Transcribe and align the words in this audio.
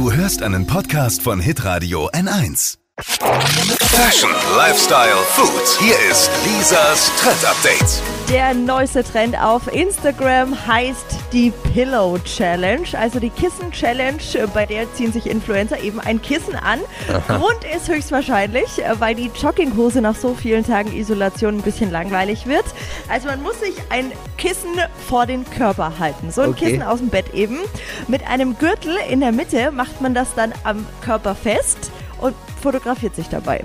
Du 0.00 0.10
hörst 0.10 0.42
einen 0.42 0.66
Podcast 0.66 1.20
von 1.20 1.40
Hitradio 1.40 2.08
N1. 2.08 2.79
Fashion, 3.02 4.30
Lifestyle, 4.56 5.16
Food. 5.28 5.78
Hier 5.80 5.94
ist 6.10 6.30
Lisas 6.44 7.10
Trend 7.18 7.44
Update. 7.46 8.02
Der 8.28 8.52
neueste 8.52 9.02
Trend 9.02 9.40
auf 9.40 9.72
Instagram 9.72 10.54
heißt 10.66 11.06
die 11.32 11.50
Pillow 11.72 12.18
Challenge, 12.18 12.86
also 12.92 13.18
die 13.18 13.30
Kissen 13.30 13.72
Challenge. 13.72 14.18
Bei 14.52 14.66
der 14.66 14.92
ziehen 14.92 15.12
sich 15.12 15.26
Influencer 15.26 15.80
eben 15.80 15.98
ein 15.98 16.20
Kissen 16.20 16.54
an. 16.56 16.80
Grund 17.26 17.64
ist 17.74 17.88
höchstwahrscheinlich, 17.88 18.82
weil 18.98 19.14
die 19.14 19.30
Jogginghose 19.40 20.02
nach 20.02 20.14
so 20.14 20.34
vielen 20.34 20.66
Tagen 20.66 20.92
Isolation 20.92 21.56
ein 21.56 21.62
bisschen 21.62 21.90
langweilig 21.90 22.46
wird. 22.46 22.66
Also 23.08 23.28
man 23.28 23.42
muss 23.42 23.60
sich 23.60 23.74
ein 23.88 24.12
Kissen 24.36 24.74
vor 25.08 25.24
den 25.26 25.48
Körper 25.48 25.98
halten. 25.98 26.30
So 26.30 26.42
ein 26.42 26.50
Okay. 26.50 26.66
Kissen 26.66 26.82
aus 26.82 26.98
dem 26.98 27.08
Bett 27.08 27.32
eben. 27.32 27.58
Mit 28.08 28.26
einem 28.28 28.58
Gürtel 28.58 28.96
in 29.08 29.20
der 29.20 29.32
Mitte 29.32 29.70
macht 29.70 30.00
man 30.02 30.14
das 30.14 30.34
dann 30.34 30.52
am 30.64 30.86
Körper 31.00 31.34
fest 31.34 31.90
und 32.20 32.34
fotografiert 32.60 33.14
sich 33.14 33.28
dabei. 33.28 33.64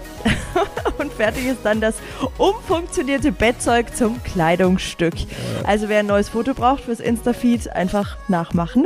und 0.98 1.12
fertig 1.14 1.46
ist 1.46 1.60
dann 1.64 1.82
das 1.82 1.96
umfunktionierte 2.38 3.32
Bettzeug 3.32 3.96
zum 3.96 4.22
Kleidungsstück. 4.24 5.14
Also 5.64 5.90
wer 5.90 6.00
ein 6.00 6.08
neues 6.08 6.30
Foto 6.30 6.54
braucht 6.54 6.84
fürs 6.84 7.00
Insta-Feed, 7.00 7.72
einfach 7.74 8.18
nachmachen. 8.28 8.86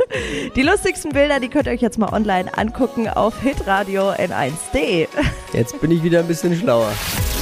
Die 0.56 0.62
lustigsten 0.62 1.12
Bilder, 1.12 1.40
die 1.40 1.48
könnt 1.48 1.66
ihr 1.66 1.72
euch 1.72 1.80
jetzt 1.80 1.98
mal 1.98 2.12
online 2.12 2.56
angucken 2.56 3.08
auf 3.08 3.40
hitradio 3.40 4.10
n1.de. 4.10 5.08
Jetzt 5.52 5.80
bin 5.80 5.90
ich 5.90 6.02
wieder 6.02 6.20
ein 6.20 6.26
bisschen 6.26 6.54
schlauer. 6.56 6.92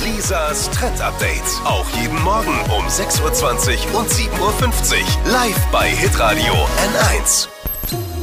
Lisas 0.04 0.70
Trend 0.70 1.01
Update. 1.01 1.42
Auch 1.65 1.87
jeden 2.01 2.20
Morgen 2.23 2.54
um 2.76 2.87
6.20 2.87 3.92
Uhr 3.92 4.01
und 4.01 4.09
7.50 4.09 4.38
Uhr. 4.40 5.32
Live 5.32 5.66
bei 5.70 5.88
Hitradio 5.88 6.54
N1. 6.54 7.57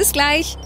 Bis 0.00 0.12
gleich. 0.12 0.56